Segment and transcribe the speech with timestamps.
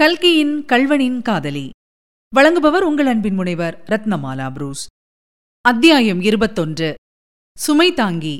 [0.00, 1.70] கல்கியின் கல்வனின் காதலி.
[2.36, 4.86] வழங்குபவர் உங்கள் அன்பின் முனைவர் ரத்னமாலா புரூஸ்.
[5.60, 6.94] அத்தியாயம் இருபத்தொன்று.
[7.58, 8.38] சுமை தாங்கி.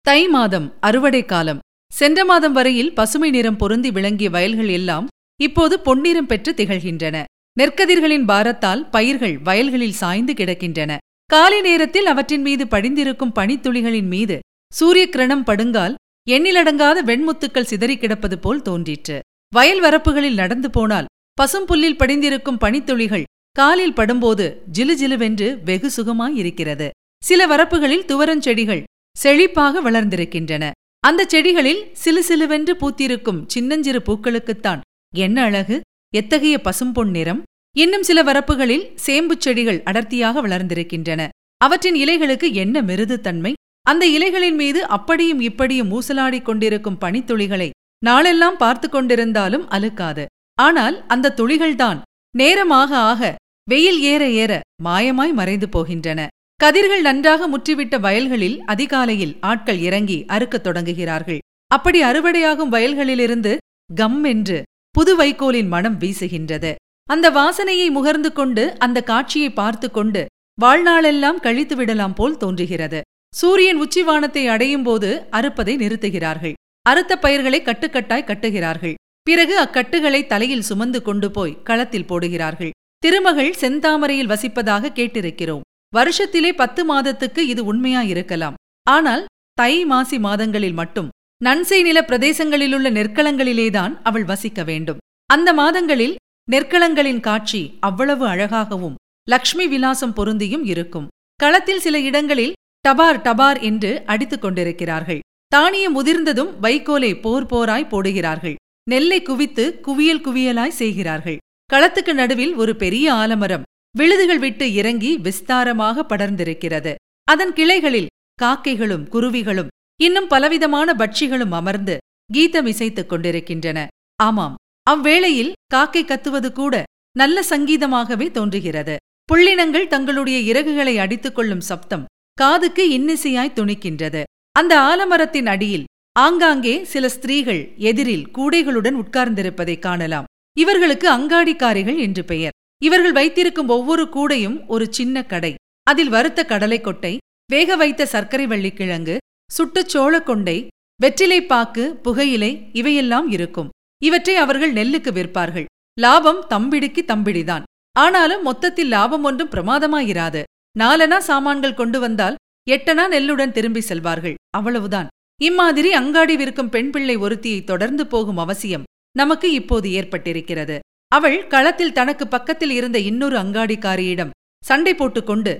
[0.00, 1.58] தை மாதம் அறுவடை காலம்.
[1.92, 5.08] சென்ற மாதம் வரையில் பசுமை நிறம் பொருந்தி விளங்கிய வயல்கள் எல்லாம்
[5.40, 7.24] இப்போது பொன்னிறம் பெற்று திகழ்கின்றன.
[7.60, 10.96] நெற்கதிர்களின் பாரத்தால் பயிர்கள் வயல்களில் சாய்ந்து கிடக்கின்றன.
[11.26, 14.38] காலை நேரத்தில் அவற்றின் மீது படிந்திருக்கும் பனித்துளிகளின் மீது
[14.74, 15.94] சூரிய கிரணம் படுங்கால்
[16.30, 19.20] எண்ணிலடங்காத வெண்முத்துக்கள் சிதறிக் கிடப்பது போல் தோன்றிற்று.
[19.54, 24.44] வயல் வரப்புகளில் நடந்து போனால் பசும்புல்லில் படிந்திருக்கும் பனித்துளிகள் காலில் படும்போது
[24.78, 26.88] ஜிலுஜிலுவென்று வெகு சுகமாயிருக்கிறது.
[27.24, 28.82] சில வரப்புகளில் துவரஞ்செடிகள்
[29.22, 30.70] செழிப்பாக வளர்ந்திருக்கின்றன.
[31.00, 34.80] அந்த செடிகளில் சிலு சிலுவென்று பூத்திருக்கும் சின்னஞ்சிறு பூக்களுக்குத்தான்
[35.16, 35.80] என்ன அழகு?
[36.14, 37.42] எத்தகைய பசும்பொன் நிறம்?
[37.76, 41.28] இன்னும் சில வரப்புகளில் சேம்புச் செடிகள் அடர்த்தியாக வளர்ந்திருக்கின்றன.
[41.56, 43.52] அவற்றின் இலைகளுக்கு என்ன மிருதுத்தன்மை?
[43.82, 47.70] அந்த இலைகளின் மீது அப்படியும் இப்படியும் ஊசலாடிக் கொண்டிருக்கும் பனித்துளிகளை
[48.02, 50.24] நாளெல்லாம் பார்த்து கொண்டிருந்தாலும் அலுக்காது
[50.58, 51.98] ஆனால் அந்த துளிகள்தான்
[52.34, 53.30] நேரமாக ஆக
[53.68, 54.52] வெயில் ஏற ஏற
[54.84, 56.20] மாயமாய் மறைந்து போகின்றன.
[56.60, 61.40] கதிர்கள் நன்றாக முற்றிவிட்ட வயல்களில் அதிகாலையில் ஆட்கள் இறங்கி அறுக்கத் தொடங்குகிறார்கள்.
[61.70, 63.52] அப்படி அறுவடையாகும் வயல்களிலிருந்து
[63.90, 64.58] கம் என்று
[64.94, 66.72] புது வைக்கோலின் மனம் வீசுகின்றது.
[67.08, 70.22] அந்த வாசனையை முகர்ந்து கொண்டு அந்த காட்சியை பார்த்து கொண்டு
[70.58, 73.00] வாழ்நாளெல்லாம் கழித்து விடலாம் போல் தோன்றுகிறது.
[73.34, 76.56] சூரியன் உச்சிவானத்தை அடையும் போது அறுப்பதை நிறுத்துகிறார்கள்.
[76.82, 78.94] அறுத்த பயிர்களை கட்டுக்கட்டாய் கட்டுகிறார்கள்.
[79.22, 82.70] பிறகு அக்கட்டுகளை தலையில் சுமந்து கொண்டு போய் களத்தில் போடுகிறார்கள்.
[82.98, 85.60] திருமகள் செந்தாமரையில் வசிப்பதாக கேட்டிருக்கிறோம்.
[85.96, 88.54] வருஷத்திலே பத்து மாதத்துக்கு இது உண்மையாயிருக்கலாம்.
[88.90, 91.08] ஆனால் தை மாசி மாதங்களில் மட்டும்.
[91.44, 94.98] நன்சை நில பிரதேசங்களிலுள்ள நெற்களங்களிலேதான் அவள் வசிக்க வேண்டும்.
[95.26, 96.16] அந்த மாதங்களில்
[96.52, 98.94] நெற்களங்களின் காட்சி அவ்வளவு அழகாகவும்
[99.28, 101.08] லக்ஷ்மி விலாசம் பொருந்தியும் இருக்கும்.
[101.36, 102.52] களத்தில் சில இடங்களில்
[102.88, 105.20] டபார் டபார் என்று அடித்துக் கொண்டிருக்கிறார்கள்.
[105.52, 108.54] தானியம் முதிர்ந்ததும் வைக்கோலை போர் போராய் போடுகிறார்கள்.
[108.90, 111.36] நெல்லை குவித்து குவியல் குவியலாய் செய்கிறார்கள்.
[111.72, 113.66] களத்துக்கு நடுவில் ஒரு பெரிய ஆலமரம்
[113.98, 116.94] விழுதுகள் விட்டு இறங்கி விஸ்தாரமாக படர்ந்திருக்கிறது.
[117.24, 118.06] அதன் கிளைகளில்
[118.42, 121.96] காக்கைகளும் குருவிகளும் இன்னும் பலவிதமான பட்சிகளும் அமர்ந்து
[122.32, 123.86] கீதம் இசைத்துக் கொண்டிருக்கின்றன.
[124.22, 124.54] ஆமாம்
[124.90, 126.82] அவ்வேளையில் காக்கை கத்துவது கூட
[127.16, 128.96] நல்ல சங்கீதமாகவே தோன்றுகிறது.
[129.32, 132.04] புள்ளினங்கள் தங்களுடைய இறகுகளை அடித்துக் கொள்ளும் சப்தம்
[132.34, 134.22] காதுக்கு இன்னிசையாய் துணிக்கின்றது.
[134.60, 135.84] அந்த ஆலமரத்தின் அடியில்
[136.18, 140.24] ஆங்காங்கே சில ஸ்திரீகள் எதிரில் கூடைகளுடன் உட்கார்ந்திருப்பதை காணலாம்.
[140.58, 142.54] இவர்களுக்கு அங்காடிக்காரிகள் என்று பெயர்.
[142.82, 145.54] இவர்கள் வைத்திருக்கும் ஒவ்வொரு கூடையும் ஒரு சின்ன கடை.
[145.82, 147.18] அதில் வறுத்த கடலை கொட்டை
[147.52, 149.18] வேக வைத்த சர்க்கரை வள்ளிக்கிழங்கு
[149.50, 150.66] சுட்டுச் சோளக்கொண்டை
[151.00, 153.70] வெற்றிலைப்பாக்கு புகையிலை இவையெல்லாம் இருக்கும்.
[154.02, 155.66] இவற்றை அவர்கள் நெல்லுக்கு விற்பார்கள்.
[156.00, 157.62] லாபம் தம்பிடிக்கு தம்பிடிதான்.
[157.98, 160.42] ஆனாலும் மொத்தத்தில் லாபம் ஒன்றும் பிரமாதமாயிராது.
[160.78, 162.38] நாலனா சாமான்கள் கொண்டு வந்தால்
[162.70, 164.34] எட்டனா நெல்லுடன் திரும்பி செல்வார்கள்.
[164.50, 165.08] அவ்வளவுதான்.
[165.40, 170.76] இம்மாதிரி அங்காடி விற்கும் பெண் பிள்ளை ஒருத்தியை தொடர்ந்து போகும் அவசியம் நமக்கு இப்போது ஏற்பட்டிருக்கிறது.
[171.12, 174.34] அவள் களத்தில் தனக்கு பக்கத்தில் இருந்த இன்னொரு அங்காடிக்காரியிடம்
[174.64, 175.52] சண்டை போட்டுக்கொண்டு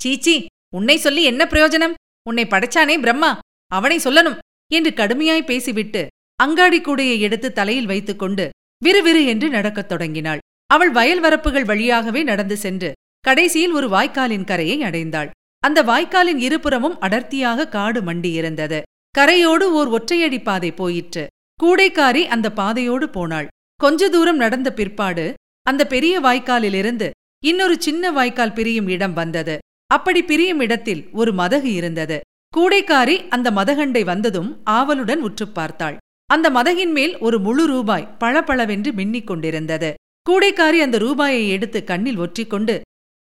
[0.00, 0.34] சீச்சி
[0.74, 1.94] உன்னை சொல்லி என்ன பிரயோஜனம்?
[2.28, 3.30] உன்னை படைச்சானே பிரம்மா
[3.72, 4.38] அவனை சொல்லணும்
[4.72, 6.02] என்று கடுமையாய் பேசிவிட்டு
[6.36, 8.44] அங்காடி கூடையை எடுத்து தலையில் வைத்துக்கொண்டு
[8.84, 10.42] விறுவிறு என்று நடக்கத் தொடங்கினாள்.
[10.70, 12.90] அவள் வயல் வரப்புகள் வழியாகவே நடந்து சென்று
[13.20, 15.30] கடைசியில் ஒரு வாய்க்காலின் கரையை அடைந்தாள்.
[15.58, 18.82] அந்த வாய்க்காலின் இருபுறமும் அடர்த்தியாக காடு மண்டியிருந்தது
[19.18, 21.26] கரையோடு ஓர் ஒற்றையடி பாதை போயிற்று.
[21.62, 23.46] கூடைக்காரி அந்த பாதையோடு போனாள்.
[23.74, 27.10] கொஞ்ச தூரம் நடந்த பிற்பாடு அந்த பெரிய வாய்க்காலிலிருந்து
[27.44, 29.58] இன்னொரு சின்ன வாய்க்கால் பிரியும் இடம் வந்தது.
[29.86, 32.20] அப்படி பிரியும் இடத்தில் ஒரு மதகு இருந்தது.
[32.56, 35.96] கூடைக்காரி அந்த மதகண்டை வந்ததும் ஆவலுடன் உற்றுப் பார்த்தாள்.
[36.26, 39.94] அந்த மதகின் மேல் ஒரு முழு ரூபாய் பளபளவென்று மின்னிக் கொண்டிருந்தது.
[40.30, 42.80] கூடைக்காரி அந்த ரூபாயை எடுத்து கண்ணில் ஒற்றிக்கொண்டு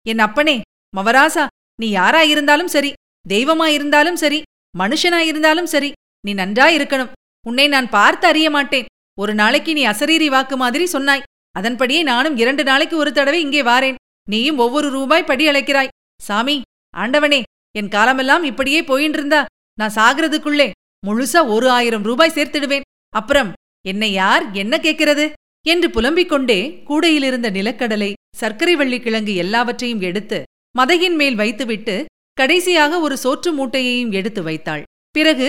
[0.07, 0.61] என் அப்பனே
[0.97, 1.47] மவராசா
[1.81, 2.91] நீ யாராயிருந்தாலும் சரி
[3.27, 4.39] தெய்வமாயிருந்தாலும் சரி
[4.75, 5.91] மனுஷனாயிருந்தாலும் சரி
[6.25, 7.13] நீ நன்றாயிருக்கணும்.
[7.47, 11.27] உன்னை நான் பார்த்து அறிய மாட்டேன் ஒரு நாளைக்கு நீ அசரீரி வாக்கு மாதிரி சொன்னாய்.
[11.57, 13.99] அதன்படியே நானும் இரண்டு நாளைக்கு ஒரு தடவை இங்கே வாரேன்.
[14.29, 15.93] நீயும் ஒவ்வொரு ரூபாய் படி அழைக்கிறாய்.
[16.21, 16.57] சாமி
[16.95, 17.41] ஆண்டவனே
[17.79, 19.41] என் காலமெல்லாம் இப்படியே போயின்றிருந்தா
[19.79, 20.69] நான் சாகிறதுக்குள்ளே
[21.07, 22.87] முழுசா ஒரு ஆயிரம் ரூபாய் சேர்த்திடுவேன்.
[23.15, 23.51] அப்புறம்
[23.85, 25.27] என்னை யார் என்ன கேட்கிறது?
[25.67, 30.39] என்று புலம்பிக் கொண்டே கூடையிலிருந்த நிலக்கடலை சர்க்கரை வள்ளிக்கிழங்கு எல்லாவற்றையும் எடுத்து
[30.79, 34.83] மதையின் மேல் வைத்துவிட்டு கடைசியாக ஒரு சோற்று மூட்டையையும் எடுத்து வைத்தாள்.
[35.11, 35.49] பிறகு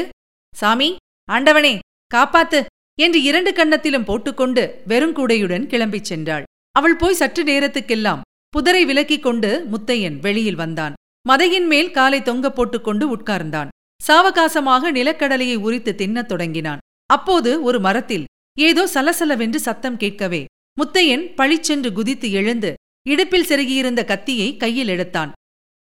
[0.56, 0.90] சாமி
[1.32, 1.74] ஆண்டவனே
[2.16, 2.60] காப்பாத்து
[3.00, 6.44] என்று இரண்டு கன்னத்திலும் போட்டுக்கொண்டு வெறுங்கூடையுடன் கிளம்பிச் சென்றாள்.
[6.72, 8.24] அவள் போய் சற்று நேரத்துக்கெல்லாம்
[8.54, 10.94] புதரை விலக்கிக் கொண்டு முத்தையன் வெளியில் வந்தான்.
[11.30, 13.72] மதையின் மேல் காலை தொங்க போட்டுக்கொண்டு உட்கார்ந்தான்.
[14.08, 16.84] சாவகாசமாக நிலக்கடலையை உரித்து தின்னத் தொடங்கினான்.
[17.10, 18.26] அப்போது ஒரு மரத்தில்
[18.58, 20.46] ஏதோ சலசலவென்று சத்தம் கேட்கவே
[20.78, 22.72] முத்தையன் பழிச்சென்று குதித்து எழுந்து
[23.06, 25.32] இடுப்பில் செருகியிருந்த கத்தியை கையில் எடுத்தான்.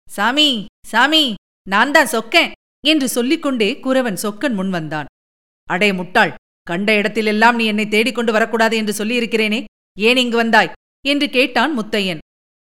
[0.09, 0.49] சாமி
[0.93, 1.25] சாமி
[1.67, 5.09] நான் தான் சொக்கேன் என்று சொல்லிக்கொண்டே குரவன் சொக்கன் முன் வந்தான்.
[5.69, 6.33] அடே முட்டாள்
[6.67, 9.61] கண்ட இடத்திலெல்லாம் நீ என்னை தேடிக்கொண்டு வரக்கூடாது என்று சொல்லியிருக்கிறேனே
[9.97, 10.71] ஏன் இங்கு வந்தாய்?
[11.05, 12.21] என்று கேட்டான் முத்தையன்.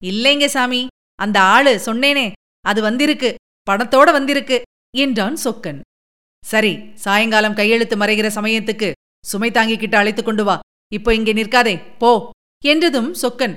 [0.01, 0.81] இல்லைங்க சாமி
[1.19, 2.27] அந்த ஆளு சொன்னேனே
[2.65, 3.29] அது வந்திருக்கு
[3.67, 4.57] பணத்தோட வந்திருக்கு
[4.97, 5.79] என்றான் சொக்கன்.
[6.43, 6.73] சரி
[7.03, 8.89] சாயங்காலம் கையெழுத்து மறைகிற சமயத்துக்கு
[9.25, 10.55] சுமை தாங்கிக்கிட்டு அழைத்துக் கொண்டு வா
[10.91, 12.11] இப்போ இங்கே நிற்காதே போ
[12.63, 13.55] என்றதும் சொக்கன்.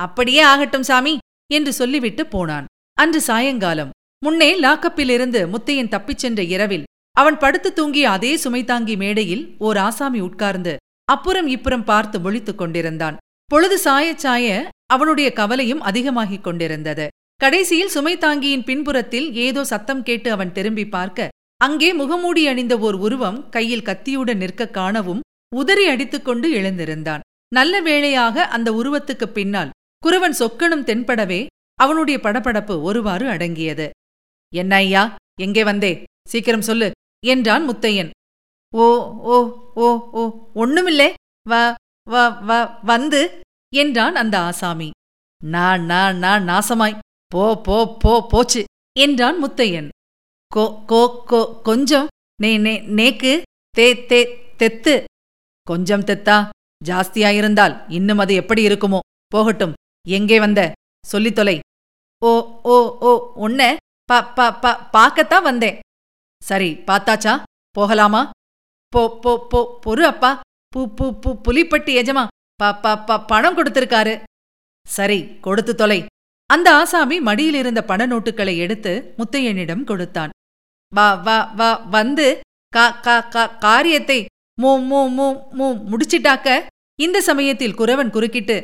[0.00, 1.18] அப்படியே ஆகட்டும் சாமி
[1.52, 2.66] என்று சொல்லிவிட்டு போனான்.
[2.92, 3.90] அன்று சாயங்காலம்
[4.24, 10.76] முன்னே லாக்கப்பிலிருந்து முத்தையன் தப்பிச் சென்ற இரவில் அவன் படுத்து தூங்கிய அதே சுமைதாங்கி மேடையில் ஓர் ஆசாமி உட்கார்ந்து
[11.04, 13.16] அப்புறம் இப்புறம் பார்த்து ஒழித்துக் கொண்டிருந்தான்.
[13.44, 17.08] பொழுது சாயச் சாய அவனுடைய கவலையும் அதிகமாகிக் கொண்டிருந்தது.
[17.36, 23.82] கடைசியில் சுமைதாங்கியின் பின்புறத்தில் ஏதோ சத்தம் கேட்டு அவன் திரும்பி பார்க்க அங்கே முகமூடி அணிந்த ஓர் உருவம் கையில்
[23.82, 25.20] கத்தியுடன் நிற்க காணவும்
[25.56, 27.20] உதறி அடித்துக்கொண்டு எழுந்திருந்தான்.
[27.48, 29.70] நல்ல வேளையாக அந்த உருவத்துக்குப் பின்னால்
[30.02, 31.40] குருவன் சொக்கனும் தென்படவே
[31.78, 33.86] அவனுடைய படபடப்பு ஒருவாறு அடங்கியது.
[34.52, 35.02] என்ன ஐயா
[35.36, 35.92] எங்கே வந்தே?
[36.28, 36.88] சீக்கிரம் சொல்லு
[37.22, 38.10] என்றான் முத்தையன்.
[38.72, 38.86] ஓ
[39.32, 39.36] ஓ
[39.84, 39.88] ஓ
[40.20, 40.22] ஓ
[40.62, 41.08] ஒண்ணுமில்லே.
[41.46, 41.54] வ
[42.06, 42.16] வ
[42.48, 42.52] வ
[42.82, 43.20] வந்து
[43.72, 44.88] என்றான் அந்த ஆசாமி.
[45.40, 46.98] நான் நான் நான் நாசமாய்.
[47.32, 48.62] போ போ போ போச்சு
[48.96, 49.88] என்றான் முத்தையன்.
[50.52, 52.08] கோ கோ கோ கொஞ்சம்
[52.38, 53.32] நே நே நேக்கு
[53.74, 54.20] தே தே
[54.60, 54.94] தெத்து.
[55.66, 56.36] கொஞ்சம் தெத்தா
[56.82, 59.00] ஜாஸ்தியாயிருந்தால் இன்னும் அது எப்படி இருக்குமோ.
[59.32, 59.74] போகட்டும்.
[60.06, 60.60] எங்கே வந்த?
[61.04, 61.56] சொல்லித் தொலை.
[62.22, 62.30] ஓ
[62.62, 63.76] ஓ ஓ உன்ன
[64.08, 65.78] ப ப ப பாக்கத்தான் வந்தேன்.
[66.42, 67.42] சரி பாத்தாச்சா
[67.76, 68.30] போகலாமா?
[68.92, 70.30] போ போ போ பொறு அப்பா.
[70.72, 72.26] பூ பூ பூ புலிப்பட்டி எஜமா.
[72.60, 74.14] ப ப ப பணம் கொடுத்திருக்காரு.
[74.86, 76.00] சரி கொடுத்து தொலை.
[76.46, 80.30] அந்த ஆசாமி மடியிலிருந்த பண நோட்டுகளை எடுத்து முத்தையனிடம் கொடுத்தான்.
[80.92, 82.40] வா வா வா வந்து
[82.72, 84.26] கா கா கா காரியத்தை
[84.62, 85.26] மூ மூ மூ
[85.58, 86.48] மூ முடிச்சிட்டாக்க
[86.98, 88.56] இந்த சமயத்தில் குறவன் குறுக்கிட்டு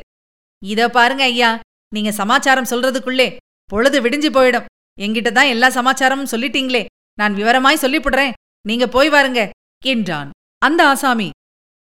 [0.61, 1.49] இத பாருங்க ஐயா
[1.95, 3.27] நீங்க சமாச்சாரம் சொல்றதுக்குள்ளே
[3.71, 4.67] பொழுது விடிஞ்சு போயிடும்.
[4.97, 6.83] எங்கிட்ட தான் எல்லா சமாச்சாரமும் சொல்லிட்டீங்களே
[7.17, 8.35] நான் விவரமாய் சொல்லிப்புடுறேன்.
[8.65, 9.41] நீங்க போய் வாருங்க
[9.83, 10.29] என்றான்.
[10.61, 11.29] அந்த ஆசாமி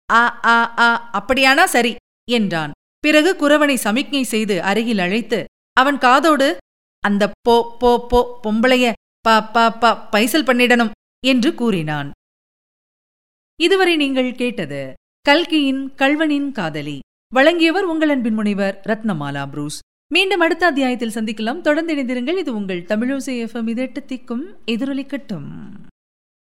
[0.08, 0.22] ஆ
[0.54, 0.56] ஆ
[0.86, 0.88] ஆ
[1.18, 1.92] அப்படியானா சரி
[2.28, 2.72] என்றான்.
[3.04, 5.38] பிறகு குறவனை சமிக்ஞை செய்து அருகில் அழைத்து
[5.76, 6.48] அவன் காதோடு
[7.04, 8.92] அந்த போ போ போ பொம்பளைய
[9.24, 10.92] ப ப ப பைசல் பண்ணிடணும்
[11.24, 12.10] என்று கூறினான்.
[13.60, 14.82] இதுவரை நீங்கள் கேட்டது
[15.26, 16.98] கல்கியின் கல்வனின் காதலி.
[17.34, 19.78] வழங்கியவர் உங்கள் அன்பின் முனைவர் ரத்னமாலா புரூஸ்.
[20.12, 21.60] மீண்டும் அடுத்த அத்தியாயத்தில் சந்திக்கலாம்.
[21.60, 22.38] தொடர்ந்து இணைந்திருங்கள்.
[22.38, 25.48] இது உங்கள் தமிழோசை எஃப்எம் இதெட்டு திக்கும் எதிரொலிக்கட்டும்.